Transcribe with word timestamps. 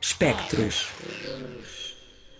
Espectros. 0.00 0.88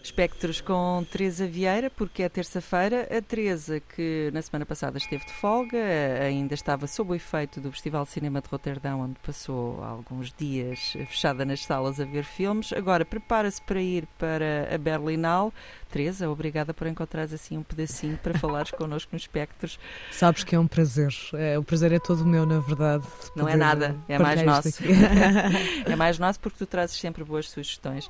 Espectros 0.03 0.61
com 0.61 1.05
Teresa 1.11 1.47
Vieira, 1.47 1.91
porque 1.91 2.23
é 2.23 2.29
terça-feira. 2.29 3.07
A 3.17 3.21
Teresa, 3.21 3.81
que 3.81 4.31
na 4.33 4.41
semana 4.41 4.65
passada 4.65 4.97
esteve 4.97 5.27
de 5.27 5.33
folga, 5.33 5.79
ainda 6.23 6.55
estava 6.55 6.87
sob 6.87 7.13
o 7.13 7.15
efeito 7.15 7.61
do 7.61 7.71
Festival 7.71 8.05
de 8.05 8.11
Cinema 8.11 8.41
de 8.41 8.49
Roterdão, 8.49 9.01
onde 9.03 9.17
passou 9.21 9.83
alguns 9.85 10.33
dias 10.33 10.95
fechada 11.07 11.45
nas 11.45 11.65
salas 11.65 12.01
a 12.01 12.05
ver 12.05 12.25
filmes. 12.25 12.73
Agora 12.73 13.05
prepara-se 13.05 13.61
para 13.61 13.81
ir 13.81 14.07
para 14.19 14.75
a 14.75 14.79
Berlinal. 14.79 15.53
Teresa, 15.91 16.31
obrigada 16.31 16.73
por 16.73 16.87
encontrares 16.87 17.33
assim 17.35 17.59
um 17.59 17.63
pedacinho 17.63 18.17
para 18.23 18.39
falares 18.39 18.71
connosco 18.73 19.11
nos 19.13 19.23
Espectros. 19.23 19.79
Sabes 20.11 20.45
que 20.45 20.55
é 20.55 20.59
um 20.59 20.67
prazer. 20.67 21.13
É, 21.35 21.59
o 21.59 21.63
prazer 21.63 21.93
é 21.93 21.99
todo 21.99 22.25
meu, 22.25 22.47
na 22.47 22.61
verdade. 22.61 23.07
Não 23.37 23.49
é 23.49 23.57
nada, 23.57 23.97
é 24.09 24.19
mais 24.19 24.43
nosso. 24.43 24.83
é 25.85 25.95
mais 25.95 26.19
nosso 26.19 26.41
porque 26.41 26.59
tu 26.59 26.67
trazes 26.67 26.99
sempre 26.99 27.23
boas 27.23 27.51
sugestões. 27.51 28.07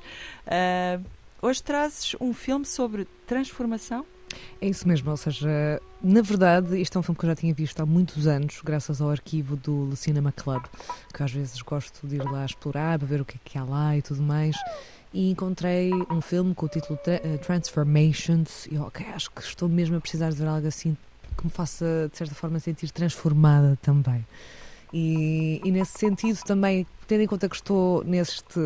Uh, 0.47 1.03
Hoje 1.43 1.63
trazes 1.63 2.15
um 2.21 2.35
filme 2.35 2.63
sobre 2.65 3.07
transformação? 3.25 4.05
É 4.61 4.69
isso 4.69 4.87
mesmo, 4.87 5.09
ou 5.09 5.17
seja, 5.17 5.81
na 5.99 6.21
verdade, 6.21 6.79
isto 6.79 6.95
é 6.95 6.99
um 6.99 7.01
filme 7.01 7.17
que 7.17 7.25
eu 7.25 7.29
já 7.29 7.35
tinha 7.35 7.51
visto 7.51 7.79
há 7.81 7.85
muitos 7.85 8.27
anos, 8.27 8.61
graças 8.63 9.01
ao 9.01 9.09
arquivo 9.09 9.55
do 9.55 9.95
Cinema 9.95 10.31
Club, 10.31 10.63
que 11.11 11.23
às 11.23 11.31
vezes 11.31 11.59
gosto 11.63 12.07
de 12.07 12.17
ir 12.17 12.23
lá 12.23 12.45
explorar, 12.45 12.99
para 12.99 13.07
ver 13.07 13.21
o 13.21 13.25
que 13.25 13.37
é 13.37 13.39
que 13.43 13.57
há 13.57 13.63
lá 13.63 13.97
e 13.97 14.03
tudo 14.03 14.21
mais. 14.21 14.55
E 15.11 15.31
encontrei 15.31 15.91
um 16.11 16.21
filme 16.21 16.53
com 16.53 16.67
o 16.67 16.69
título 16.69 16.99
eh, 17.07 17.37
Transformations, 17.37 18.67
e 18.71 18.77
ok, 18.77 19.03
acho 19.07 19.31
que 19.31 19.41
estou 19.41 19.67
mesmo 19.67 19.97
a 19.97 19.99
precisar 19.99 20.29
de 20.29 20.35
ver 20.35 20.47
algo 20.47 20.67
assim 20.67 20.95
que 21.35 21.43
me 21.43 21.49
faça, 21.49 22.07
de 22.11 22.17
certa 22.17 22.35
forma, 22.35 22.59
sentir 22.59 22.91
transformada 22.91 23.79
também. 23.81 24.23
E, 24.93 25.61
e, 25.63 25.71
nesse 25.71 25.97
sentido 25.97 26.43
também, 26.43 26.85
tendo 27.07 27.21
em 27.21 27.27
conta 27.27 27.47
que 27.47 27.55
estou 27.55 28.03
neste, 28.03 28.59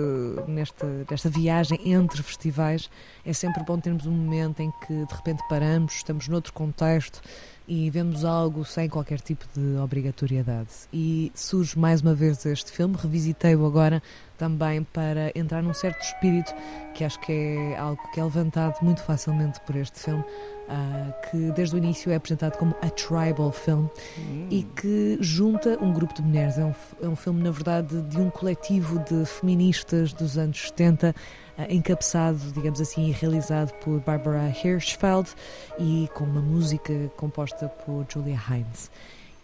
nesta, 0.47 1.05
nesta 1.09 1.29
viagem 1.29 1.79
entre 1.85 2.23
festivais, 2.23 2.89
é 3.23 3.31
sempre 3.31 3.63
bom 3.63 3.79
termos 3.79 4.07
um 4.07 4.11
momento 4.11 4.59
em 4.59 4.71
que 4.85 5.05
de 5.05 5.13
repente 5.13 5.43
paramos, 5.47 5.93
estamos 5.95 6.27
noutro 6.27 6.51
contexto 6.51 7.21
e 7.67 7.89
vemos 7.89 8.23
algo 8.23 8.63
sem 8.63 8.87
qualquer 8.87 9.19
tipo 9.19 9.45
de 9.53 9.77
obrigatoriedade. 9.77 10.69
E 10.93 11.31
surge 11.33 11.77
mais 11.77 12.01
uma 12.01 12.13
vez 12.13 12.45
este 12.45 12.71
filme, 12.71 12.95
revisitei-o 12.97 13.65
agora 13.65 14.01
também 14.37 14.83
para 14.83 15.31
entrar 15.37 15.63
num 15.63 15.73
certo 15.73 16.01
espírito 16.01 16.53
que 16.93 17.03
acho 17.03 17.19
que 17.19 17.31
é 17.31 17.77
algo 17.77 18.01
que 18.11 18.19
é 18.19 18.23
levantado 18.23 18.77
muito 18.81 19.01
facilmente 19.01 19.59
por 19.61 19.75
este 19.75 19.99
filme, 19.99 20.21
uh, 20.23 21.29
que 21.29 21.51
desde 21.51 21.75
o 21.75 21.77
início 21.77 22.11
é 22.11 22.15
apresentado 22.15 22.57
como 22.57 22.75
a 22.81 22.89
tribal 22.89 23.51
film 23.51 23.87
hum. 24.17 24.47
e 24.49 24.63
que 24.63 25.17
junta 25.19 25.77
um 25.81 25.93
grupo 25.93 26.13
de 26.13 26.21
mulheres. 26.21 26.57
É 26.57 26.65
um, 26.65 26.73
é 27.01 27.07
um 27.07 27.15
filme, 27.15 27.43
na 27.43 27.51
verdade, 27.51 28.01
de 28.01 28.17
um 28.17 28.29
coletivo 28.29 28.99
de 28.99 29.25
feministas 29.25 30.13
dos 30.13 30.37
anos 30.37 30.61
70, 30.67 31.09
uh, 31.09 31.13
ah, 31.13 31.44
encabeçado, 31.69 32.39
digamos 32.53 32.81
assim, 32.81 33.07
e 33.07 33.11
realizado 33.11 33.71
por 33.79 33.99
Barbara 34.01 34.49
Hirschfeld 34.49 35.33
e 35.79 36.09
com 36.13 36.23
uma 36.23 36.41
música 36.41 36.93
composta 37.15 37.67
por 37.67 38.05
Julia 38.09 38.39
Hines. 38.49 38.91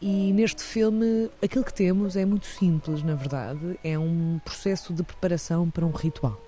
E 0.02 0.34
neste 0.34 0.64
filme, 0.64 1.30
aquilo 1.44 1.64
que 1.64 1.73
temos 1.73 2.16
é 2.16 2.26
muito 2.26 2.48
simples, 2.48 3.03
na 3.03 3.14
verdade, 3.14 3.80
é 3.84 4.00
um 4.00 4.40
processo 4.44 4.94
de 4.94 5.03
preparação 5.03 5.70
para 5.70 5.86
um 5.86 5.92
ritual. 5.92 6.42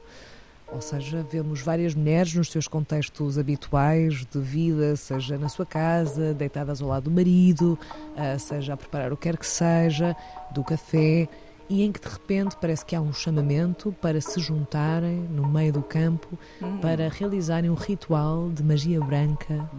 Ou 0.74 0.82
seja, 0.82 1.24
vemos 1.30 1.62
várias 1.62 1.94
mulheres 1.94 2.34
nos 2.34 2.50
seus 2.50 2.68
contextos 2.68 3.38
habituais 3.38 4.26
de 4.26 4.40
vida, 4.40 4.96
seja 4.96 5.38
na 5.38 5.48
sua 5.48 5.68
casa, 5.68 6.34
deitadas 6.34 6.82
ao 6.82 6.88
lado 6.88 7.04
do 7.04 7.12
marido, 7.12 7.78
ah, 8.18 8.40
seja 8.40 8.74
a 8.74 8.78
preparar 8.78 9.14
o 9.14 9.18
que 9.18 9.30
quer 9.30 9.38
que 9.38 9.46
seja, 9.46 10.16
do 10.52 10.64
café, 10.64 11.30
e 11.70 11.84
em 11.84 11.92
que 11.92 12.00
de 12.00 12.08
repente 12.08 12.56
parece 12.60 12.86
que 12.86 12.96
há 12.96 13.02
um 13.02 13.14
chamamento 13.14 13.96
para 14.02 14.20
se 14.20 14.40
juntarem 14.40 15.22
no 15.30 15.48
meio 15.48 15.74
do 15.74 15.82
campo 15.82 16.28
hum. 16.62 16.78
para 16.80 17.10
realizarem 17.10 17.70
um 17.70 17.76
ritual 17.76 18.50
de 18.50 18.64
magia 18.64 19.00
branca, 19.00 19.70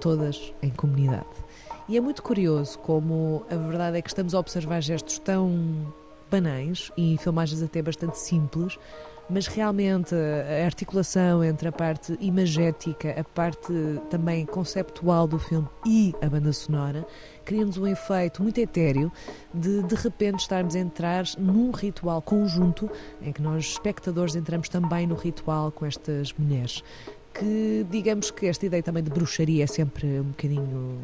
todas 0.00 0.52
em 0.62 0.70
comunidade. 0.70 1.26
E 1.88 1.96
é 1.96 2.00
muito 2.00 2.22
curioso 2.22 2.78
como 2.80 3.44
a 3.50 3.54
verdade 3.54 3.98
é 3.98 4.02
que 4.02 4.08
estamos 4.08 4.34
a 4.34 4.40
observar 4.40 4.80
gestos 4.80 5.18
tão 5.18 5.86
banais 6.30 6.90
e 6.96 7.16
filmagens 7.18 7.62
até 7.62 7.80
bastante 7.80 8.18
simples, 8.18 8.78
mas 9.28 9.46
realmente 9.46 10.14
a 10.14 10.64
articulação 10.64 11.42
entre 11.42 11.68
a 11.68 11.72
parte 11.72 12.16
imagética, 12.20 13.10
a 13.18 13.24
parte 13.24 13.72
também 14.08 14.46
conceptual 14.46 15.26
do 15.26 15.38
filme 15.38 15.68
e 15.84 16.14
a 16.22 16.28
banda 16.28 16.52
sonora 16.52 17.06
cria-nos 17.44 17.78
um 17.78 17.86
efeito 17.86 18.42
muito 18.42 18.58
etéreo 18.58 19.10
de 19.52 19.82
de 19.82 19.94
repente 19.94 20.40
estarmos 20.40 20.74
a 20.74 20.78
entrar 20.78 21.24
num 21.38 21.70
ritual 21.70 22.20
conjunto 22.20 22.90
em 23.22 23.32
que 23.32 23.40
nós, 23.40 23.64
espectadores, 23.64 24.34
entramos 24.34 24.68
também 24.68 25.06
no 25.06 25.14
ritual 25.14 25.70
com 25.70 25.86
estas 25.86 26.32
mulheres. 26.32 26.82
Que 27.32 27.86
digamos 27.90 28.30
que 28.30 28.46
esta 28.46 28.66
ideia 28.66 28.82
também 28.82 29.02
de 29.02 29.10
bruxaria 29.10 29.64
é 29.64 29.66
sempre 29.66 30.20
um 30.20 30.30
bocadinho 30.30 30.98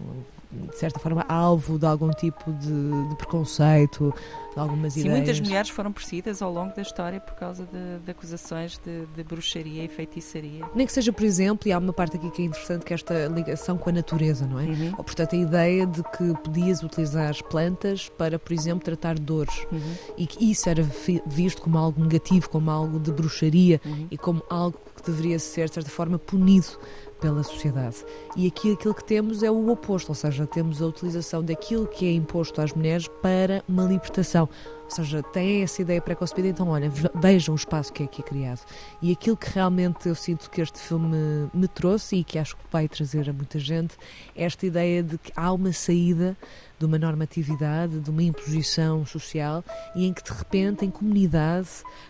de 0.52 0.76
certa 0.76 0.98
forma, 0.98 1.24
alvo 1.28 1.78
de 1.78 1.86
algum 1.86 2.10
tipo 2.10 2.52
de, 2.52 3.08
de 3.08 3.16
preconceito, 3.16 4.14
de 4.52 4.60
algumas 4.60 4.92
Sim, 4.92 5.00
ideias. 5.00 5.16
muitas 5.16 5.40
mulheres 5.40 5.70
foram 5.70 5.92
perseguidas 5.92 6.42
ao 6.42 6.52
longo 6.52 6.74
da 6.74 6.82
história 6.82 7.20
por 7.20 7.34
causa 7.34 7.64
de, 7.64 8.04
de 8.04 8.10
acusações 8.10 8.78
de, 8.84 9.06
de, 9.06 9.24
bruxaria 9.24 9.84
e 9.84 9.88
feitiçaria. 9.88 10.64
Nem 10.74 10.86
que 10.86 10.92
seja, 10.92 11.12
por 11.12 11.24
exemplo, 11.24 11.68
e 11.68 11.72
há 11.72 11.78
uma 11.78 11.92
parte 11.92 12.16
aqui 12.16 12.30
que 12.30 12.42
é 12.42 12.44
interessante, 12.46 12.84
que 12.84 12.92
é 12.92 12.94
esta 12.94 13.26
ligação 13.28 13.78
com 13.78 13.88
a 13.88 13.92
natureza, 13.92 14.46
não 14.46 14.60
é? 14.60 14.64
Uhum. 14.64 14.94
Ou, 14.98 15.04
portanto, 15.04 15.34
a 15.34 15.38
ideia 15.38 15.86
de 15.86 16.02
que 16.02 16.34
podias 16.42 16.82
utilizar 16.82 17.30
as 17.30 17.40
plantas 17.40 18.08
para, 18.10 18.38
por 18.38 18.52
exemplo, 18.52 18.84
tratar 18.84 19.18
dores. 19.18 19.66
Uhum. 19.72 19.94
E 20.18 20.26
que 20.26 20.50
isso 20.50 20.68
era 20.68 20.82
visto 21.26 21.62
como 21.62 21.78
algo 21.78 22.02
negativo, 22.02 22.48
como 22.50 22.70
algo 22.70 22.98
de 22.98 23.10
bruxaria 23.10 23.80
uhum. 23.84 24.06
e 24.10 24.18
como 24.18 24.42
algo 24.50 24.78
que 25.02 25.10
deveria 25.10 25.38
ser, 25.38 25.68
de 25.68 25.74
certa 25.74 25.90
forma, 25.90 26.18
punido 26.18 26.78
pela 27.20 27.42
sociedade. 27.44 28.04
E 28.36 28.48
aqui 28.48 28.72
aquilo 28.72 28.92
que 28.92 29.04
temos 29.04 29.42
é 29.44 29.50
o 29.50 29.70
oposto, 29.70 30.08
ou 30.08 30.14
seja, 30.14 30.46
temos 30.46 30.82
a 30.82 30.86
utilização 30.86 31.42
daquilo 31.42 31.86
que 31.86 32.04
é 32.04 32.12
imposto 32.12 32.60
às 32.60 32.72
mulheres 32.72 33.08
para 33.22 33.62
uma 33.68 33.84
libertação. 33.84 34.48
Ou 34.84 34.90
seja, 34.90 35.22
tem 35.22 35.62
essa 35.62 35.80
ideia 35.80 36.02
pré-concebida, 36.02 36.48
então 36.48 36.68
olha, 36.68 36.90
vejam 37.14 37.54
o 37.54 37.56
espaço 37.56 37.92
que 37.92 38.02
é 38.02 38.06
aqui 38.06 38.22
criado. 38.22 38.60
E 39.00 39.12
aquilo 39.12 39.36
que 39.36 39.48
realmente 39.48 40.08
eu 40.08 40.14
sinto 40.14 40.50
que 40.50 40.60
este 40.60 40.78
filme 40.78 41.16
me 41.54 41.68
trouxe 41.68 42.16
e 42.16 42.24
que 42.24 42.38
acho 42.38 42.56
que 42.56 42.64
vai 42.70 42.88
trazer 42.88 43.30
a 43.30 43.32
muita 43.32 43.58
gente 43.58 43.96
é 44.36 44.44
esta 44.44 44.66
ideia 44.66 45.02
de 45.02 45.16
que 45.16 45.32
há 45.36 45.52
uma 45.52 45.72
saída 45.72 46.36
de 46.82 46.86
uma 46.86 46.98
normatividade, 46.98 48.00
de 48.00 48.10
uma 48.10 48.24
imposição 48.24 49.06
social 49.06 49.64
e 49.94 50.04
em 50.04 50.12
que 50.12 50.20
de 50.20 50.32
repente, 50.32 50.84
em 50.84 50.90
comunidade, 50.90 51.68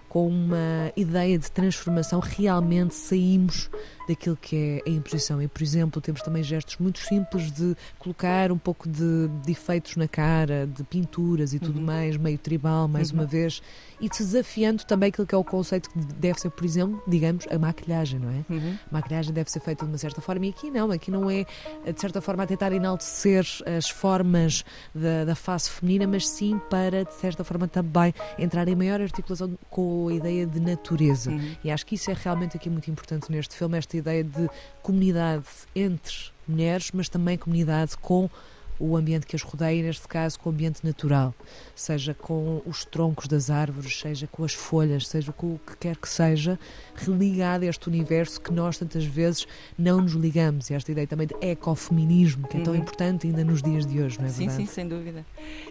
com 0.08 0.28
uma 0.28 0.92
ideia 0.94 1.38
de 1.38 1.50
transformação, 1.50 2.20
realmente 2.20 2.94
saímos 2.94 3.70
daquilo 4.06 4.36
que 4.36 4.82
é 4.86 4.90
a 4.90 4.92
imposição. 4.92 5.40
E, 5.40 5.48
por 5.48 5.62
exemplo, 5.62 6.02
temos 6.02 6.20
também 6.20 6.42
gestos 6.42 6.76
muito 6.76 6.98
simples 6.98 7.50
de 7.50 7.74
colocar 7.98 8.52
um 8.52 8.58
pouco 8.58 8.86
de, 8.88 9.28
de 9.42 9.52
efeitos 9.52 9.96
na 9.96 10.06
cara, 10.06 10.66
de 10.66 10.84
pinturas 10.84 11.54
e 11.54 11.58
tudo 11.58 11.78
uhum. 11.78 11.86
mais, 11.86 12.18
meio 12.18 12.36
tribal, 12.36 12.86
mais 12.88 13.10
uhum. 13.10 13.20
uma 13.20 13.26
vez, 13.26 13.62
e 14.02 14.08
desafiando 14.08 14.84
também 14.84 15.08
aquilo 15.08 15.26
que 15.26 15.34
é 15.34 15.38
o 15.38 15.44
conceito 15.44 15.88
que 15.88 15.98
deve 15.98 16.38
ser, 16.40 16.50
por 16.50 16.64
exemplo, 16.64 17.02
digamos, 17.06 17.46
a 17.50 17.58
maquilhagem, 17.58 18.20
não 18.20 18.28
é? 18.28 18.44
Uhum. 18.50 18.76
A 18.90 18.94
maquilhagem 18.94 19.32
deve 19.32 19.50
ser 19.50 19.60
feita 19.60 19.86
de 19.86 19.92
uma 19.92 19.98
certa 19.98 20.20
forma, 20.20 20.44
e 20.44 20.50
aqui 20.50 20.70
não, 20.70 20.90
aqui 20.90 21.10
não 21.10 21.30
é, 21.30 21.46
de 21.90 21.98
certa 21.98 22.20
forma, 22.20 22.42
a 22.42 22.46
tentar 22.46 22.70
enaltecer 22.72 23.46
as 23.64 23.88
formas 23.88 24.61
da, 24.94 25.24
da 25.24 25.34
face 25.34 25.70
feminina, 25.70 26.06
mas 26.06 26.28
sim 26.28 26.60
para, 26.70 27.04
de 27.04 27.14
certa 27.14 27.44
forma, 27.44 27.68
também 27.68 28.14
entrar 28.38 28.68
em 28.68 28.74
maior 28.74 29.00
articulação 29.00 29.58
com 29.70 30.08
a 30.08 30.12
ideia 30.12 30.46
de 30.46 30.60
natureza. 30.60 31.30
Uhum. 31.30 31.56
E 31.64 31.70
acho 31.70 31.86
que 31.86 31.94
isso 31.94 32.10
é 32.10 32.14
realmente 32.14 32.56
aqui 32.56 32.68
muito 32.68 32.90
importante 32.90 33.30
neste 33.30 33.56
filme, 33.56 33.78
esta 33.78 33.96
ideia 33.96 34.24
de 34.24 34.48
comunidade 34.82 35.44
entre 35.74 36.32
mulheres, 36.46 36.90
mas 36.92 37.08
também 37.08 37.38
comunidade 37.38 37.96
com 37.98 38.28
o 38.78 38.96
ambiente 38.96 39.26
que 39.26 39.36
as 39.36 39.42
rodeia, 39.42 39.82
neste 39.82 40.08
caso 40.08 40.38
com 40.38 40.50
o 40.50 40.52
ambiente 40.52 40.84
natural, 40.84 41.34
seja 41.74 42.14
com 42.14 42.62
os 42.66 42.84
troncos 42.84 43.28
das 43.28 43.50
árvores, 43.50 44.00
seja 44.00 44.26
com 44.26 44.44
as 44.44 44.52
folhas, 44.52 45.06
seja 45.06 45.32
com 45.32 45.54
o 45.54 45.58
que 45.58 45.76
quer 45.76 45.96
que 45.96 46.08
seja, 46.08 46.58
religado 46.94 47.64
a 47.64 47.68
este 47.68 47.88
universo 47.88 48.40
que 48.40 48.52
nós 48.52 48.78
tantas 48.78 49.04
vezes 49.04 49.46
não 49.78 50.00
nos 50.00 50.12
ligamos. 50.12 50.70
E 50.70 50.74
esta 50.74 50.90
ideia 50.90 51.06
também 51.06 51.26
de 51.26 51.34
ecofeminismo, 51.40 52.48
que 52.48 52.56
é 52.56 52.60
tão 52.60 52.72
uhum. 52.72 52.80
importante 52.80 53.26
ainda 53.26 53.44
nos 53.44 53.62
dias 53.62 53.86
de 53.86 54.00
hoje, 54.00 54.18
não 54.18 54.26
é 54.26 54.28
sim, 54.28 54.46
verdade? 54.46 54.62
Sim, 54.62 54.66
sim, 54.66 54.72
sem 54.72 54.88
dúvida. 54.88 55.24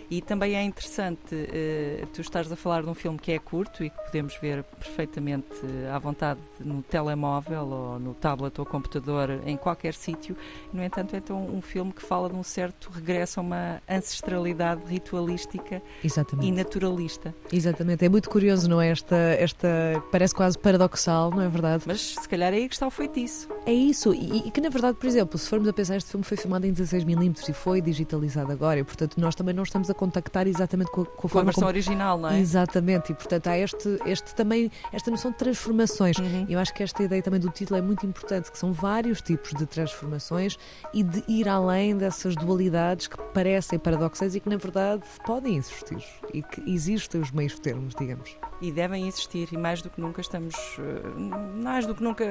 E 0.09 0.21
também 0.21 0.55
é 0.55 0.63
interessante 0.63 1.35
uh, 1.35 2.07
tu 2.07 2.21
estás 2.21 2.51
a 2.51 2.55
falar 2.55 2.83
de 2.83 2.89
um 2.89 2.93
filme 2.93 3.17
que 3.17 3.31
é 3.31 3.39
curto 3.39 3.83
e 3.83 3.89
que 3.89 3.97
podemos 4.05 4.35
ver 4.41 4.63
perfeitamente 4.63 5.47
à 5.93 5.97
vontade 5.99 6.39
no 6.59 6.81
telemóvel 6.83 7.67
ou 7.67 7.99
no 7.99 8.13
tablet 8.13 8.59
ou 8.59 8.65
computador 8.65 9.41
em 9.45 9.57
qualquer 9.57 9.93
sítio. 9.93 10.35
No 10.73 10.83
entanto, 10.83 11.15
é 11.15 11.19
então 11.19 11.45
um 11.45 11.61
filme 11.61 11.91
que 11.93 12.01
fala 12.01 12.29
de 12.29 12.35
um 12.35 12.43
certo 12.43 12.90
regresso 12.91 13.39
a 13.39 13.43
uma 13.43 13.81
ancestralidade 13.89 14.81
ritualística 14.87 15.81
Exatamente. 16.03 16.47
e 16.47 16.51
naturalista. 16.51 17.33
Exatamente. 17.51 18.05
É 18.05 18.09
muito 18.09 18.29
curioso, 18.29 18.69
não 18.69 18.81
é? 18.81 18.89
Esta, 18.89 19.15
esta 19.15 19.67
parece 20.11 20.35
quase 20.35 20.57
paradoxal, 20.57 21.31
não 21.31 21.41
é 21.41 21.47
verdade? 21.47 21.83
Mas 21.87 22.01
se 22.01 22.29
calhar 22.29 22.53
é 22.53 22.57
aí 22.57 22.67
que 22.67 22.75
está 22.75 22.87
o 22.87 22.91
feitiço. 22.91 23.47
É 23.65 23.73
isso. 23.73 24.13
E, 24.13 24.47
e 24.47 24.51
que, 24.51 24.59
na 24.59 24.69
verdade, 24.69 24.97
por 24.97 25.05
exemplo, 25.05 25.37
se 25.37 25.47
formos 25.47 25.67
a 25.67 25.73
pensar, 25.73 25.95
este 25.95 26.09
filme 26.09 26.23
foi 26.23 26.35
filmado 26.35 26.65
em 26.65 26.73
16mm 26.73 27.49
e 27.49 27.53
foi 27.53 27.81
digitalizado 27.81 28.51
agora. 28.51 28.79
E, 28.79 28.83
portanto, 28.83 29.19
nós 29.19 29.35
também 29.35 29.53
não 29.53 29.63
estamos 29.63 29.89
a 29.89 29.93
contactar 29.93 30.47
exatamente 30.47 30.89
com 30.91 31.01
a, 31.01 31.05
com 31.05 31.11
a 31.11 31.15
Com 31.15 31.27
a 31.27 31.29
forma 31.29 31.45
versão 31.45 31.61
como... 31.61 31.69
original, 31.69 32.17
não 32.17 32.29
é? 32.29 32.39
Exatamente. 32.39 33.11
E, 33.11 33.15
portanto, 33.15 33.47
há 33.47 33.57
este, 33.57 33.99
este 34.05 34.33
também, 34.33 34.71
esta 34.91 35.11
noção 35.11 35.31
de 35.31 35.37
transformações. 35.37 36.17
Uhum. 36.17 36.45
Eu 36.49 36.59
acho 36.59 36.73
que 36.73 36.81
esta 36.81 37.03
ideia 37.03 37.21
também 37.21 37.39
do 37.39 37.49
título 37.49 37.77
é 37.77 37.81
muito 37.81 38.05
importante, 38.05 38.51
que 38.51 38.57
são 38.57 38.73
vários 38.73 39.21
tipos 39.21 39.51
de 39.51 39.65
transformações 39.65 40.57
e 40.93 41.03
de 41.03 41.23
ir 41.27 41.47
além 41.47 41.95
dessas 41.95 42.35
dualidades 42.35 43.07
que 43.07 43.17
parecem 43.33 43.77
paradoxais 43.77 44.35
e 44.35 44.39
que, 44.39 44.49
na 44.49 44.57
verdade, 44.57 45.03
podem 45.25 45.57
existir. 45.57 46.03
E 46.33 46.41
que 46.41 46.61
existem 46.69 47.21
os 47.21 47.31
meios 47.31 47.59
termos, 47.59 47.93
digamos. 47.93 48.35
E 48.61 48.71
devem 48.71 49.07
existir, 49.07 49.49
e 49.51 49.57
mais 49.57 49.81
do 49.81 49.89
que 49.89 49.99
nunca 49.99 50.21
estamos, 50.21 50.53
eh, 50.77 51.61
mais 51.63 51.87
do 51.87 51.95
que 51.95 52.03
nunca, 52.03 52.25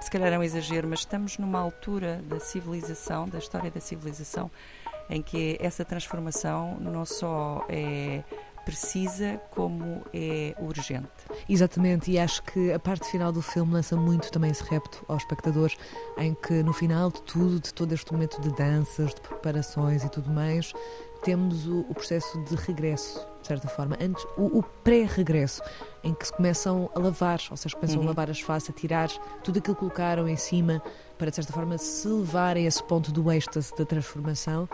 se 0.00 0.08
calhar 0.08 0.32
é 0.32 0.38
um 0.38 0.44
exagero, 0.44 0.86
mas 0.86 1.00
estamos 1.00 1.38
numa 1.38 1.58
altura 1.58 2.22
da 2.28 2.38
civilização, 2.38 3.28
da 3.28 3.38
história 3.38 3.68
da 3.68 3.80
civilização, 3.80 4.48
em 5.08 5.20
que 5.20 5.58
essa 5.60 5.84
transformação 5.84 6.76
não 6.80 7.04
só 7.04 7.66
é 7.68 8.22
precisa, 8.70 9.40
como 9.50 10.02
é 10.14 10.54
urgente. 10.60 11.08
Exatamente, 11.48 12.10
e 12.10 12.18
acho 12.18 12.42
que 12.44 12.72
a 12.72 12.78
parte 12.78 13.10
final 13.10 13.32
do 13.32 13.42
filme 13.42 13.72
lança 13.72 13.96
muito 13.96 14.30
também 14.30 14.50
esse 14.50 14.62
repto 14.64 15.04
aos 15.08 15.22
espectadores, 15.22 15.76
em 16.16 16.34
que 16.34 16.62
no 16.62 16.72
final 16.72 17.10
de 17.10 17.20
tudo, 17.22 17.58
de 17.60 17.74
todo 17.74 17.92
este 17.92 18.12
momento 18.12 18.40
de 18.40 18.50
danças, 18.54 19.12
de 19.14 19.20
preparações 19.20 20.04
e 20.04 20.08
tudo 20.08 20.30
mais, 20.30 20.72
temos 21.22 21.66
o, 21.66 21.80
o 21.80 21.94
processo 21.94 22.42
de 22.44 22.54
regresso, 22.54 23.26
de 23.42 23.46
certa 23.48 23.68
forma, 23.68 23.96
antes 24.00 24.24
o, 24.36 24.58
o 24.58 24.62
pré-regresso, 24.62 25.60
em 26.02 26.14
que 26.14 26.26
se 26.26 26.32
começam 26.32 26.88
a 26.94 26.98
lavar, 26.98 27.40
ou 27.50 27.56
seja, 27.56 27.74
começam 27.76 27.98
Uhum. 27.98 28.04
a 28.04 28.08
lavar 28.08 28.30
as 28.30 28.40
faces, 28.40 28.70
a 28.70 28.72
tirar 28.72 29.08
tudo 29.42 29.58
aquilo 29.58 29.74
que 29.74 29.80
colocaram 29.80 30.28
em 30.28 30.36
cima, 30.36 30.80
para 31.18 31.28
de 31.28 31.36
certa 31.36 31.52
forma 31.52 31.76
se 31.76 32.08
levar 32.08 32.56
a 32.56 32.60
esse 32.60 32.82
ponto 32.84 33.10
do 33.12 33.30
êxtase 33.30 33.74
da 33.76 33.84
transformação 33.84 34.68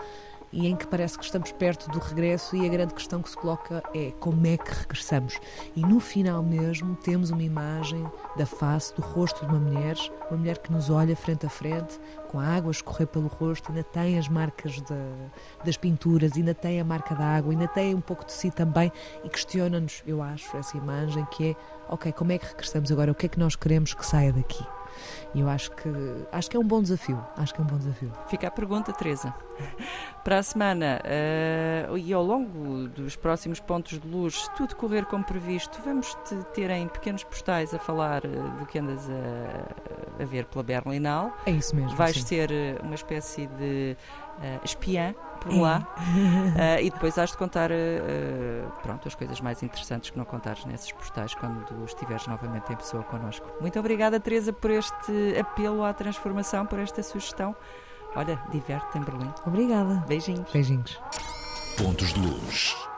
e 0.51 0.67
em 0.67 0.75
que 0.75 0.87
parece 0.87 1.17
que 1.17 1.25
estamos 1.25 1.51
perto 1.51 1.89
do 1.91 1.99
regresso 1.99 2.55
e 2.55 2.65
a 2.65 2.69
grande 2.69 2.93
questão 2.93 3.21
que 3.21 3.29
se 3.29 3.35
coloca 3.37 3.83
é 3.93 4.11
como 4.19 4.45
é 4.47 4.57
que 4.57 4.71
regressamos. 4.73 5.39
E 5.75 5.81
no 5.81 5.99
final 5.99 6.41
mesmo 6.41 6.95
temos 6.95 7.29
uma 7.29 7.43
imagem 7.43 8.05
da 8.37 8.45
face, 8.45 8.93
do 8.95 9.01
rosto 9.01 9.45
de 9.45 9.51
uma 9.51 9.59
mulher, 9.59 9.95
uma 10.29 10.37
mulher 10.37 10.57
que 10.59 10.71
nos 10.71 10.89
olha 10.89 11.15
frente 11.15 11.45
a 11.45 11.49
frente, 11.49 11.99
com 12.29 12.39
a 12.39 12.45
água 12.45 12.69
a 12.69 12.71
escorrer 12.71 13.07
pelo 13.07 13.27
rosto, 13.27 13.69
ainda 13.69 13.83
tem 13.83 14.17
as 14.17 14.27
marcas 14.29 14.79
da- 14.81 15.29
das 15.63 15.77
pinturas, 15.77 16.33
ainda 16.35 16.53
tem 16.53 16.79
a 16.79 16.83
marca 16.83 17.13
da 17.15 17.25
água, 17.25 17.51
ainda 17.51 17.67
tem 17.67 17.93
um 17.95 18.01
pouco 18.01 18.25
de 18.25 18.31
si 18.33 18.49
também 18.51 18.91
e 19.23 19.29
questiona-nos, 19.29 20.03
eu 20.05 20.21
acho, 20.21 20.55
essa 20.57 20.77
imagem 20.77 21.25
que 21.31 21.51
é, 21.51 21.55
ok, 21.89 22.11
como 22.13 22.31
é 22.31 22.37
que 22.37 22.45
regressamos 22.45 22.91
agora? 22.91 23.11
O 23.11 23.15
que 23.15 23.25
é 23.25 23.29
que 23.29 23.39
nós 23.39 23.55
queremos 23.55 23.93
que 23.93 24.05
saia 24.05 24.31
daqui? 24.33 24.65
E 25.33 25.39
eu 25.39 25.49
acho 25.49 25.71
que 25.71 25.89
acho 26.31 26.49
que 26.49 26.57
é 26.57 26.59
um 26.59 26.63
bom 26.63 26.81
desafio. 26.81 27.23
Acho 27.35 27.53
que 27.53 27.61
é 27.61 27.63
um 27.63 27.67
bom 27.67 27.77
desafio. 27.77 28.11
Fica 28.27 28.47
a 28.47 28.51
pergunta, 28.51 28.93
Teresa. 28.93 29.33
Para 30.23 30.39
a 30.39 30.43
semana 30.43 30.99
eh, 31.03 31.87
e 31.97 32.13
ao 32.13 32.23
longo 32.23 32.87
dos 32.89 33.15
próximos 33.15 33.59
pontos 33.59 33.99
de 33.99 34.07
luz, 34.07 34.43
se 34.43 34.55
tudo 34.55 34.75
correr 34.75 35.05
como 35.05 35.23
previsto, 35.23 35.79
vamos 35.83 36.13
te 36.25 36.35
ter 36.53 36.69
em 36.69 36.87
pequenos 36.87 37.23
postais 37.23 37.73
a 37.73 37.79
falar 37.79 38.25
eh, 38.25 38.29
do 38.59 38.65
que 38.65 38.79
andas 38.79 39.09
a, 39.09 40.23
a 40.23 40.25
ver 40.25 40.45
pela 40.45 40.63
Berlinal. 40.63 41.35
É 41.45 41.51
isso 41.51 41.75
mesmo. 41.75 41.95
Vais 41.95 42.15
sim. 42.15 42.25
ser 42.25 42.51
eh, 42.51 42.77
uma 42.83 42.95
espécie 42.95 43.47
de 43.47 43.95
eh, 44.41 44.59
espiã 44.63 45.15
por 45.47 45.55
É. 45.55 45.61
lá 45.61 45.87
Eh, 46.57 46.83
e 46.83 46.89
depois 46.91 47.17
has 47.17 47.31
de 47.31 47.37
contar 47.37 47.69
eh, 47.71 48.63
pronto, 48.83 49.07
as 49.07 49.15
coisas 49.15 49.39
mais 49.41 49.61
interessantes 49.63 50.09
que 50.09 50.17
não 50.17 50.25
contares 50.25 50.63
nesses 50.65 50.91
postais 50.91 51.33
quando 51.35 51.65
estiveres 51.85 52.27
novamente 52.27 52.71
em 52.71 52.75
pessoa 52.75 53.03
connosco. 53.03 53.47
Muito 53.61 53.79
obrigada, 53.79 54.19
Teresa, 54.19 54.51
por 54.53 54.71
este 54.71 55.37
apelo 55.39 55.83
à 55.83 55.93
transformação, 55.93 56.65
por 56.65 56.79
esta 56.79 57.01
sugestão. 57.03 57.55
Olha, 58.15 58.39
diverte-te 58.51 58.97
em 58.97 59.01
Berlim. 59.01 59.33
Obrigada. 59.45 60.03
Beijinhos. 60.07 60.51
Beijinhos. 60.51 60.99
Pontos 61.77 62.13
de 62.13 62.19
luz. 62.21 62.86